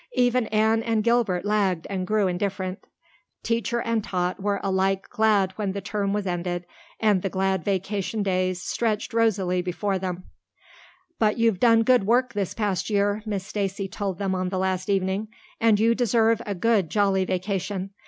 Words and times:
Even 0.15 0.47
Anne 0.47 0.81
and 0.81 1.03
Gilbert 1.03 1.45
lagged 1.45 1.85
and 1.87 2.07
grew 2.07 2.27
indifferent. 2.27 2.79
Teacher 3.43 3.79
and 3.81 4.03
taught 4.03 4.41
were 4.41 4.59
alike 4.63 5.07
glad 5.11 5.51
when 5.57 5.73
the 5.73 5.79
term 5.79 6.11
was 6.11 6.25
ended 6.25 6.65
and 6.99 7.21
the 7.21 7.29
glad 7.29 7.63
vacation 7.63 8.23
days 8.23 8.59
stretched 8.59 9.13
rosily 9.13 9.61
before 9.61 9.99
them. 9.99 10.23
"But 11.19 11.37
you've 11.37 11.59
done 11.59 11.83
good 11.83 12.07
work 12.07 12.33
this 12.33 12.55
past 12.55 12.89
year," 12.89 13.21
Miss 13.27 13.45
Stacy 13.45 13.87
told 13.87 14.17
them 14.17 14.33
on 14.33 14.49
the 14.49 14.57
last 14.57 14.89
evening, 14.89 15.27
"and 15.59 15.79
you 15.79 15.93
deserve 15.93 16.41
a 16.47 16.55
good, 16.55 16.89
jolly 16.89 17.23
vacation. 17.23 17.91